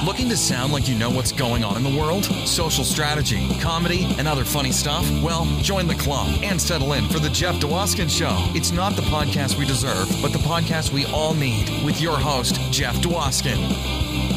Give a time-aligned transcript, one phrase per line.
[0.04, 2.24] Looking to sound like you know what's going on in the world?
[2.24, 5.06] Social strategy, comedy, and other funny stuff?
[5.22, 8.34] Well, join the club and settle in for The Jeff Dwoskin Show.
[8.56, 12.58] It's not the podcast we deserve, but the podcast we all need with your host,
[12.72, 13.58] Jeff Dwoskin.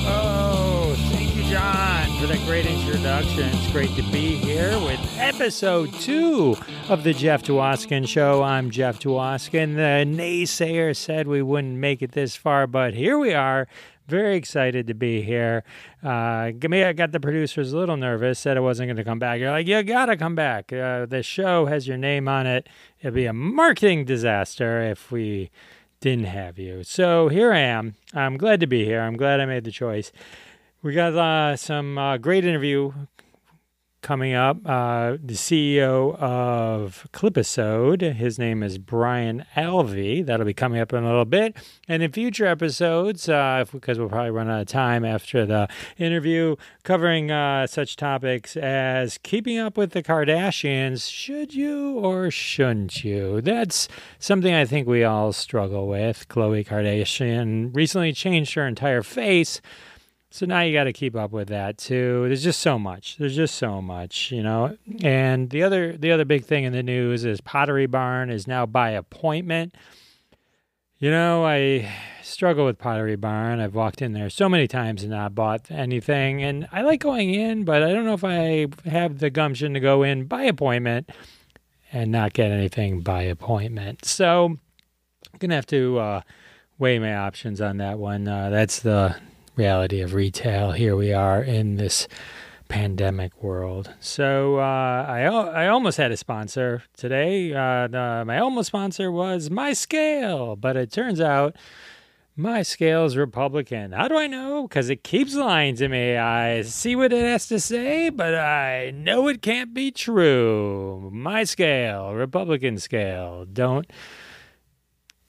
[0.05, 3.49] Oh, thank you, John, for that great introduction.
[3.53, 6.57] It's great to be here with episode two
[6.89, 8.43] of The Jeff Dwoskin Show.
[8.43, 9.75] I'm Jeff Dwoskin.
[9.75, 13.69] The naysayer said we wouldn't make it this far, but here we are
[14.07, 15.63] very excited to be here.
[16.03, 19.39] Uh, I got the producers a little nervous, said I wasn't going to come back.
[19.39, 20.73] You're like, you got to come back.
[20.73, 22.67] Uh, the show has your name on it.
[22.99, 25.51] It'd be a marketing disaster if we
[25.99, 26.83] didn't have you.
[26.83, 27.95] So here I am.
[28.13, 29.01] I'm glad to be here.
[29.01, 30.11] I'm glad I made the choice.
[30.81, 32.91] We got uh, some uh, great interview
[34.03, 34.57] coming up.
[34.65, 40.23] Uh, the CEO of Clipisode, his name is Brian Alvey.
[40.23, 41.55] That'll be coming up in a little bit.
[41.87, 46.57] And in future episodes, uh, because we'll probably run out of time after the interview,
[46.83, 51.09] covering uh, such topics as keeping up with the Kardashians.
[51.09, 53.41] Should you or shouldn't you?
[53.41, 53.87] That's
[54.19, 56.27] something I think we all struggle with.
[56.27, 59.61] Khloe Kardashian recently changed her entire face.
[60.33, 62.23] So now you got to keep up with that too.
[62.25, 63.17] There's just so much.
[63.17, 64.75] There's just so much, you know.
[65.03, 68.65] And the other the other big thing in the news is Pottery Barn is now
[68.65, 69.75] by appointment.
[70.97, 71.87] You know, I
[72.23, 73.59] struggle with Pottery Barn.
[73.59, 77.35] I've walked in there so many times and not bought anything, and I like going
[77.35, 81.11] in, but I don't know if I have the gumption to go in by appointment
[81.91, 84.03] and not get anything by appointment.
[84.03, 86.21] So I'm gonna have to uh,
[86.79, 88.27] weigh my options on that one.
[88.27, 89.15] Uh, that's the
[89.55, 90.71] reality of retail.
[90.71, 92.07] Here we are in this
[92.69, 93.93] pandemic world.
[93.99, 97.53] So uh, I I almost had a sponsor today.
[97.53, 101.55] Uh, my almost sponsor was My Scale, but it turns out
[102.35, 103.91] my scale is Republican.
[103.91, 104.67] How do I know?
[104.67, 106.17] Because it keeps lying to me.
[106.17, 111.11] I see what it has to say, but I know it can't be true.
[111.13, 113.45] My scale, Republican scale.
[113.45, 113.85] Don't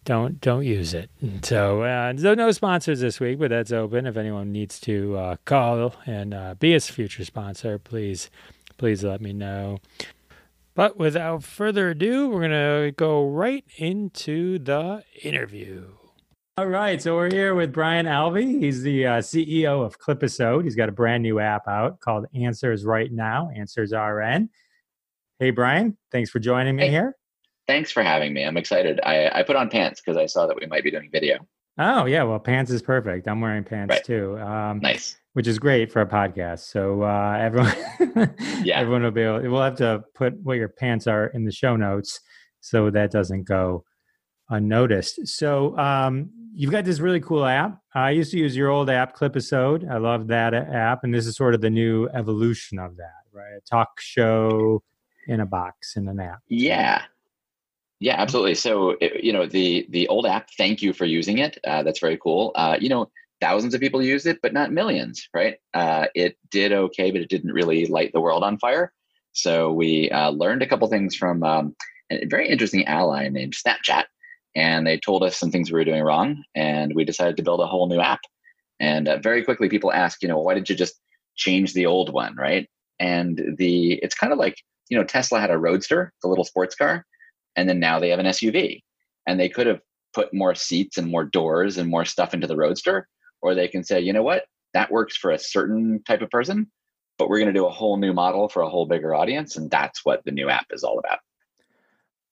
[0.04, 1.10] don't don't use it.
[1.42, 4.06] So uh, no sponsors this week, but that's open.
[4.06, 8.30] If anyone needs to uh, call and uh, be a future sponsor, please
[8.76, 9.78] please let me know.
[10.74, 15.86] But without further ado, we're gonna go right into the interview.
[16.56, 18.60] All right, so we're here with Brian Alvey.
[18.60, 20.62] He's the uh, CEO of Clipisode.
[20.62, 24.50] He's got a brand new app out called Answers Right Now, Answers RN.
[25.40, 26.90] Hey, Brian, thanks for joining me Hey.
[26.90, 27.16] here.
[27.66, 28.44] Thanks for having me.
[28.44, 29.00] I'm excited.
[29.04, 31.38] I, I put on pants because I saw that we might be doing video.
[31.78, 33.26] Oh yeah, well, pants is perfect.
[33.26, 34.04] I'm wearing pants Right.
[34.04, 35.16] too, um, Nice.
[35.32, 36.60] which is great for a podcast.
[36.70, 38.78] So uh, everyone, Yeah.
[38.78, 39.40] everyone will be able.
[39.50, 42.20] We'll have to put what your pants are in the show notes
[42.60, 43.84] so that doesn't go
[44.50, 45.26] unnoticed.
[45.26, 47.78] So um, you've got this really cool app.
[47.94, 49.90] I used to use your old app, Clipisode.
[49.90, 53.54] I love that app, and this is sort of the new evolution of that, right?
[53.56, 54.82] A talk show
[55.26, 56.40] in a box in an app.
[56.48, 57.02] Yeah.
[58.04, 58.54] Yeah, absolutely.
[58.54, 61.56] So, you know, the the old app, thank you for using it.
[61.66, 62.52] Uh, that's very cool.
[62.54, 63.10] Uh, you know,
[63.40, 65.56] thousands of people used it, but not millions, right?
[65.72, 68.92] Uh, it did okay, but it didn't really light the world on fire.
[69.32, 71.74] So we uh, learned a couple things from um,
[72.12, 74.04] a very interesting ally named Snapchat,
[74.54, 77.60] and they told us some things we were doing wrong, and we decided to build
[77.60, 78.20] a whole new app.
[78.80, 81.00] And uh, very quickly, people ask, you know, why did you just
[81.36, 82.68] change the old one, right?
[83.00, 84.56] And the it's kind of like
[84.90, 87.06] you know, Tesla had a Roadster, the little sports car,
[87.56, 88.82] and then now they have an SUV,
[89.26, 89.80] and they could have
[90.12, 93.08] put more seats and more doors and more stuff into the Roadster,
[93.42, 96.70] or they can say, you know what, that works for a certain type of person,
[97.18, 99.70] but we're going to do a whole new model for a whole bigger audience, and
[99.70, 101.18] that's what the new app is all about.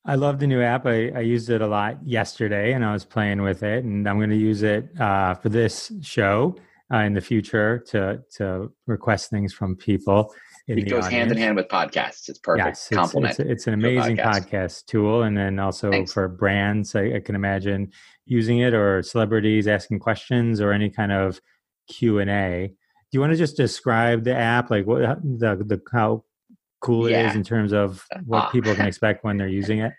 [0.05, 0.85] I love the new app.
[0.87, 4.19] I, I used it a lot yesterday and I was playing with it, and I'm
[4.19, 6.56] going to use it uh, for this show
[6.93, 10.35] uh, in the future to to request things from people.
[10.69, 12.29] It goes hand in hand with podcasts.
[12.29, 13.41] It's perfect Yes, it's, complement.
[13.41, 14.50] it's, it's an amazing podcast.
[14.50, 14.87] podcast.
[14.87, 16.12] tool, and then also Thanks.
[16.12, 17.91] for brands, I, I can imagine
[18.26, 21.41] using it or celebrities asking questions or any kind of
[21.88, 22.69] Q and A.
[22.69, 22.75] Do
[23.17, 26.25] you want to just describe the app, like what the the how
[26.81, 27.35] cool it is Yeah.
[27.35, 28.50] in terms of what Ah.
[28.50, 29.93] people can expect when they're using it?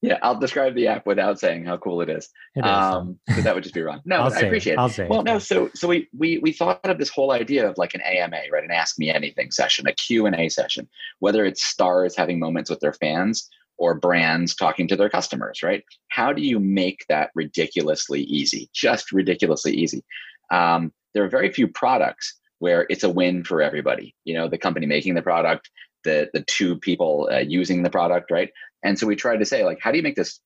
[0.00, 2.28] Yeah, I'll describe the app without saying how cool it is.
[2.54, 2.70] It is.
[2.70, 4.00] Um, that would just be wrong.
[4.04, 4.78] No, I appreciate it.
[4.78, 5.24] I'll say Well, it.
[5.24, 8.42] no, so so we we we thought of this whole idea of like an AMA,
[8.52, 8.62] right?
[8.62, 12.70] An Ask Me Anything session, a Q and A session, whether it's stars having moments
[12.70, 15.82] with their fans or brands talking to their customers, right?
[16.08, 18.68] How do you make that ridiculously easy?
[18.72, 20.04] Just ridiculously easy.
[20.52, 24.14] Um, there are very few products where it's a win for everybody.
[24.24, 25.70] You know, the company making the product,
[26.04, 28.50] the the two people uh, using the product, right?
[28.82, 30.40] And so we tried to say, like, how do you make this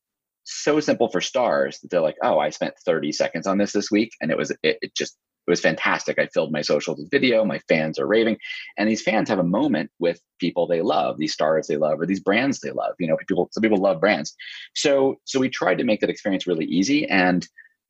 [0.45, 3.91] so simple for stars that they're like, oh, I spent 30 seconds on this this
[3.91, 5.17] week, and it was it, it just
[5.47, 6.19] it was fantastic.
[6.19, 7.45] I filled my socials with video.
[7.45, 8.39] My fans are raving,
[8.79, 12.07] and these fans have a moment with people they love, these stars they love, or
[12.07, 12.95] these brands they love.
[12.99, 14.35] You know, people some people love brands,
[14.75, 17.47] so so we tried to make that experience really easy, and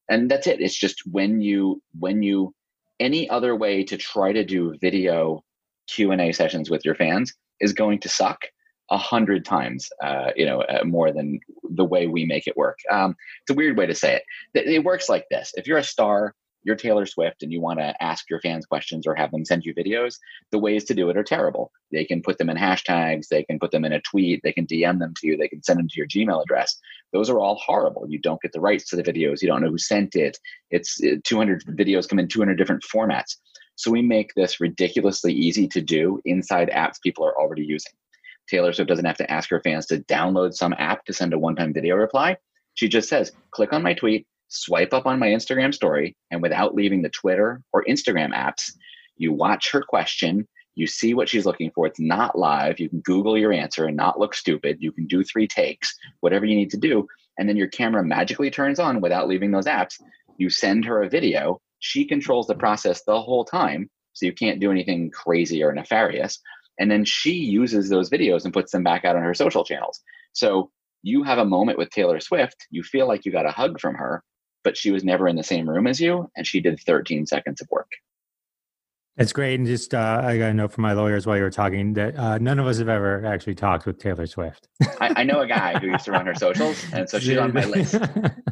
[0.08, 0.60] and that's it.
[0.60, 2.54] It's just when you when you
[3.00, 5.42] any other way to try to do video
[5.88, 8.44] Q and A sessions with your fans is going to suck
[8.90, 12.78] a hundred times, uh, you know, uh, more than the way we make it work.
[12.90, 14.66] Um, it's a weird way to say it.
[14.68, 17.94] It, works like this: if you're a star, you're Taylor Swift, and you want to
[18.02, 20.16] ask your fans questions or have them send you videos,
[20.50, 21.72] the ways to do it are terrible.
[21.90, 24.66] They can put them in hashtags, they can put them in a tweet, they can
[24.66, 26.78] DM them to you, they can send them to your Gmail address.
[27.12, 28.06] Those are all horrible.
[28.08, 29.40] You don't get the rights to the videos.
[29.40, 30.38] You don't know who sent it.
[30.70, 33.36] It's 200 videos come in 200 different formats.
[33.82, 37.90] So we make this ridiculously easy to do inside apps people are already using.
[38.48, 41.38] Taylor Swift doesn't have to ask her fans to download some app to send a
[41.38, 42.36] one time video reply.
[42.74, 46.76] She just says, click on my tweet, swipe up on my Instagram story, and without
[46.76, 48.70] leaving the Twitter or Instagram apps,
[49.16, 50.46] you watch her question.
[50.76, 51.88] You see what she's looking for.
[51.88, 52.78] It's not live.
[52.78, 54.76] You can Google your answer and not look stupid.
[54.78, 57.08] You can do three takes, whatever you need to do.
[57.36, 60.00] And then your camera magically turns on without leaving those apps.
[60.38, 61.60] You send her a video.
[61.82, 63.90] She controls the process the whole time.
[64.14, 66.38] So you can't do anything crazy or nefarious
[66.78, 70.00] and then she uses those videos and puts them back out on her social channels
[70.32, 70.70] so
[71.02, 73.94] you have a moment with taylor swift you feel like you got a hug from
[73.94, 74.22] her
[74.64, 77.60] but she was never in the same room as you and she did 13 seconds
[77.60, 77.90] of work
[79.18, 79.58] It's great.
[79.58, 82.16] And just, uh, I got a note from my lawyers while you were talking that
[82.16, 84.68] uh, none of us have ever actually talked with Taylor Swift.
[85.00, 87.52] I, I know a guy who used to run her socials, and so she's on
[87.52, 87.94] my list.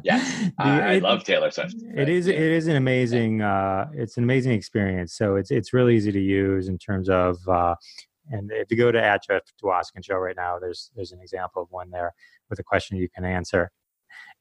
[0.04, 1.76] Yes, I, I love Taylor Swift.
[1.96, 2.26] It is.
[2.26, 3.40] It is an amazing.
[3.40, 5.14] Uh, it's an amazing experience.
[5.14, 7.36] So it's it's really easy to use in terms of.
[7.48, 7.74] Uh,
[8.30, 11.62] and if you go to at Jeff Dwoskin show right now, there's there's an example
[11.62, 12.12] of one there
[12.50, 13.70] with a question you can answer.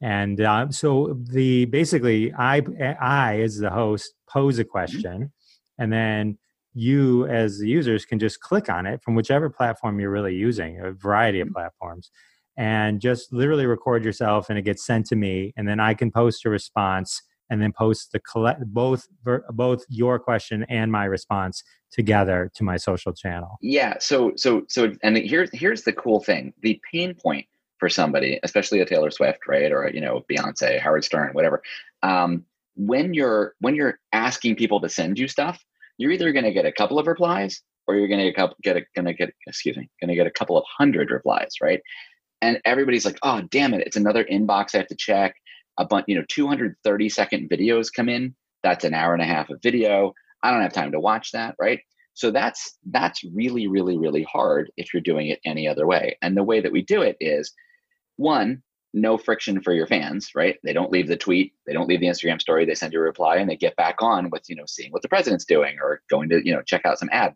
[0.02, 2.62] And uh, so the basically, I
[3.02, 5.32] I as the host pose a question,
[5.80, 6.38] and then
[6.74, 10.80] you as the users can just click on it from whichever platform you're really using,
[10.80, 12.12] a variety of platforms,
[12.58, 16.12] and just literally record yourself, and it gets sent to me, and then I can
[16.12, 19.08] post a response, and then post the collect both
[19.52, 23.58] both your question and my response together to my social channel.
[23.62, 23.96] Yeah.
[24.00, 26.54] So so so and here's here's the cool thing.
[26.62, 27.48] The pain point
[27.80, 31.64] for somebody, especially a Taylor Swift, right, or you know Beyonce, Howard Stern, whatever.
[32.04, 35.64] Um, when you're when you're asking people to send you stuff,
[36.00, 38.80] you're either going to get a couple of replies or you're going to get a,
[38.80, 41.82] a, gonna get excuse me going to get a couple of hundred replies, right?
[42.42, 45.36] And everybody's like, oh damn it, it's another inbox I have to check.
[45.78, 48.36] A bunch, you know, 230 second videos come in.
[48.64, 50.14] That's an hour and a half of video.
[50.42, 51.80] I don't have time to watch that, right?
[52.14, 56.18] So that's that's really really really hard if you're doing it any other way.
[56.22, 57.54] And the way that we do it is
[58.18, 58.62] one,
[58.94, 60.58] no friction for your fans, right?
[60.64, 63.04] They don't leave the tweet, they don't leave the Instagram story, they send you a
[63.04, 66.02] reply and they get back on with, you know, seeing what the president's doing or
[66.10, 67.36] going to, you know, check out some ad.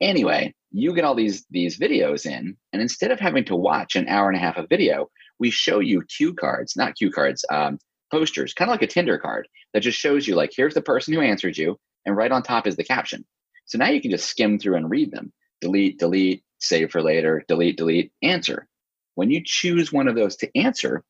[0.00, 4.08] Anyway, you get all these these videos in and instead of having to watch an
[4.08, 5.08] hour and a half of video,
[5.38, 7.78] we show you cue cards, not cue cards, um,
[8.10, 11.14] posters, kind of like a Tinder card that just shows you like here's the person
[11.14, 13.24] who answered you and right on top is the caption.
[13.66, 15.32] So now you can just skim through and read them.
[15.60, 18.66] Delete, delete, save for later, delete, delete, answer.
[19.14, 21.04] When you choose one of those to answer,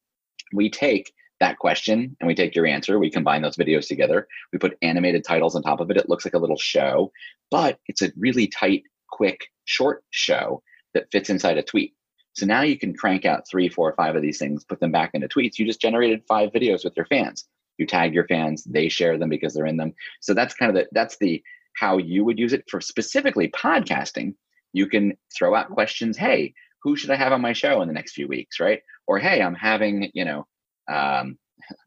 [0.53, 2.99] we take that question and we take your answer.
[2.99, 4.29] We combine those videos together.
[4.53, 5.97] We put animated titles on top of it.
[5.97, 7.13] It looks like a little show,
[7.51, 10.63] but it's a really tight, quick, short show
[10.95, 11.95] that fits inside a tweet.
[12.35, 15.11] So now you can crank out three, four, five of these things, put them back
[15.15, 15.59] into tweets.
[15.59, 17.47] You just generated five videos with your fans.
[17.79, 19.95] You tag your fans, they share them because they're in them.
[20.21, 21.43] So that's kind of the that's the
[21.75, 24.35] how you would use it for specifically podcasting.
[24.73, 26.17] You can throw out questions.
[26.17, 28.81] Hey, who should I have on my show in the next few weeks, right?
[29.07, 30.47] Or hey, I'm having you know,
[30.88, 31.38] um,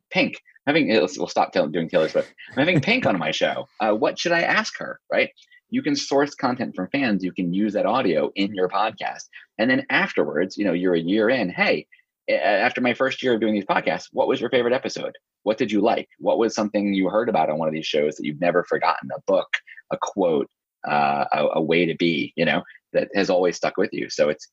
[0.09, 0.41] Pink.
[0.65, 2.33] I'm having we'll stop doing Taylor Swift.
[2.51, 3.67] I'm having Pink on my show.
[3.79, 5.29] Uh, what should I ask her, right?
[5.69, 7.23] You can source content from fans.
[7.23, 9.25] You can use that audio in your podcast,
[9.59, 11.49] and then afterwards, you know, you're a year in.
[11.49, 11.87] Hey,
[12.29, 15.13] after my first year of doing these podcasts, what was your favorite episode?
[15.43, 16.09] What did you like?
[16.19, 19.09] What was something you heard about on one of these shows that you've never forgotten?
[19.15, 19.47] A book,
[19.91, 20.49] a quote,
[20.87, 22.63] uh, a, a way to be, you know,
[22.93, 24.09] that has always stuck with you.
[24.09, 24.47] So it's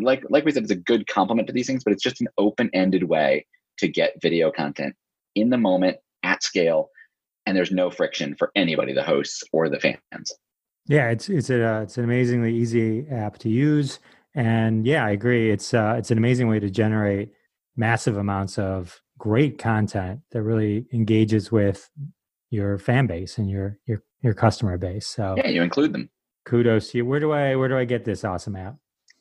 [0.00, 2.28] like like we said, it's a good complement to these things, but it's just an
[2.38, 3.46] open-ended way
[3.78, 4.94] to get video content
[5.34, 6.90] in the moment at scale,
[7.44, 10.32] and there's no friction for anybody, the hosts or the fans.
[10.86, 13.98] Yeah, it's it's a it's an amazingly easy app to use,
[14.34, 15.50] and yeah, I agree.
[15.50, 17.32] It's uh, it's an amazing way to generate
[17.76, 21.90] massive amounts of great content that really engages with
[22.50, 25.06] your fan base and your your your customer base.
[25.06, 26.08] So yeah, you include them.
[26.44, 27.06] Kudos to you.
[27.06, 28.76] Where do I where do I get this awesome app?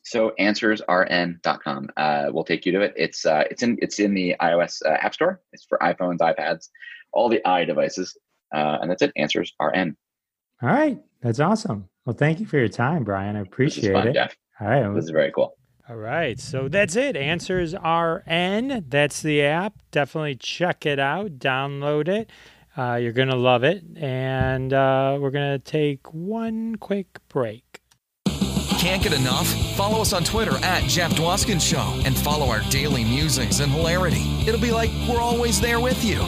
[0.05, 2.93] So answersrn.com uh, will take you to it.
[2.95, 5.41] It's uh, it's in it's in the iOS uh, App Store.
[5.51, 6.69] It's for iPhones, iPads,
[7.11, 8.15] all the i devices,
[8.53, 9.11] uh, and that's it.
[9.15, 9.97] Answers RN.
[10.61, 11.89] All right, that's awesome.
[12.05, 13.35] Well, thank you for your time, Brian.
[13.35, 14.13] I appreciate fun, it.
[14.13, 14.35] Jeff.
[14.61, 15.57] All right, This is very cool.
[15.89, 17.17] All right, so that's it.
[17.17, 18.85] Answers RN.
[18.87, 19.73] That's the app.
[19.89, 21.39] Definitely check it out.
[21.39, 22.29] Download it.
[22.77, 27.81] Uh, you're gonna love it, and uh, we're gonna take one quick break.
[28.85, 29.47] Can't get enough?
[29.75, 34.21] Follow us on Twitter at Jeff Dwoskin Show and follow our daily musings and hilarity.
[34.45, 36.19] It'll be like we're always there with you.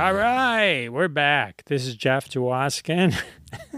[0.00, 1.64] All right, we're back.
[1.66, 3.20] This is Jeff Dwoskin.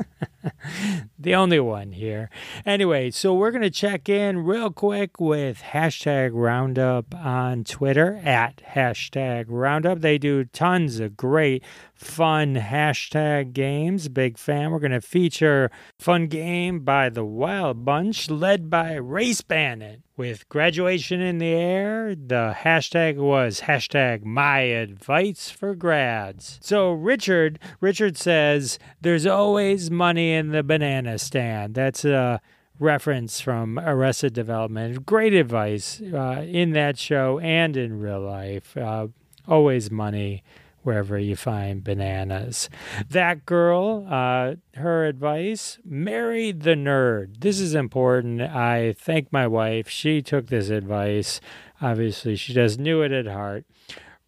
[1.18, 2.30] the only one here.
[2.64, 8.62] Anyway, so we're going to check in real quick with hashtag Roundup on Twitter at
[8.74, 10.00] hashtag Roundup.
[10.00, 11.62] They do tons of great,
[11.94, 14.08] fun hashtag games.
[14.08, 14.70] Big fan.
[14.70, 20.02] We're going to feature fun game by the Wild Bunch, led by Race Bandit.
[20.14, 26.58] With graduation in the air, the hashtag was hashtag my advice for grads.
[26.60, 31.74] So Richard, Richard says there's always money in the banana stand.
[31.74, 32.40] That's a
[32.78, 35.04] reference from Arrested Development.
[35.06, 38.76] Great advice uh, in that show and in real life.
[38.76, 39.08] Uh,
[39.46, 40.42] always money
[40.82, 42.68] wherever you find bananas.
[43.08, 47.40] That girl, uh, her advice marry the nerd.
[47.40, 48.42] This is important.
[48.42, 49.88] I thank my wife.
[49.88, 51.40] She took this advice.
[51.80, 53.64] Obviously, she just knew it at heart.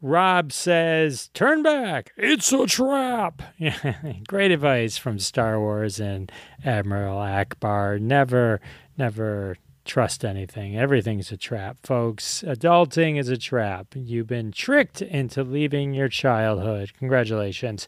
[0.05, 2.13] Rob says, Turn back.
[2.19, 3.41] It's a trap.
[4.29, 6.31] Great advice from Star Wars and
[6.63, 7.99] Admiral Ackbar.
[7.99, 8.61] Never,
[8.99, 9.57] never
[9.87, 10.77] trust anything.
[10.77, 12.45] Everything's a trap, folks.
[12.47, 13.95] Adulting is a trap.
[13.95, 16.93] You've been tricked into leaving your childhood.
[16.99, 17.87] Congratulations.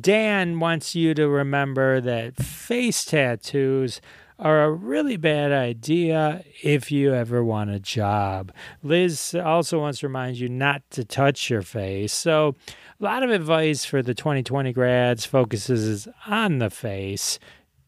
[0.00, 4.00] Dan wants you to remember that face tattoos
[4.38, 8.52] are a really bad idea if you ever want a job.
[8.82, 12.12] Liz also wants to remind you not to touch your face.
[12.12, 12.54] So,
[13.00, 17.38] a lot of advice for the 2020 grads focuses on the face.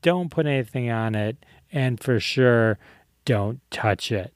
[0.03, 1.37] Don't put anything on it,
[1.73, 2.79] and for sure,
[3.25, 4.33] don't touch it.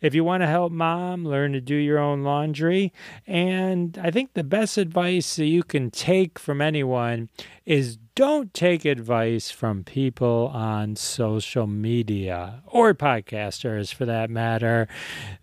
[0.00, 2.92] If you want to help mom, learn to do your own laundry.
[3.26, 7.28] And I think the best advice that you can take from anyone
[7.66, 14.88] is don't take advice from people on social media or podcasters for that matter.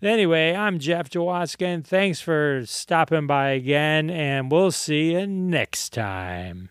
[0.02, 1.84] Anyway, I'm Jeff Dwoskin.
[1.84, 6.70] Thanks for stopping by again, and we'll see you next time.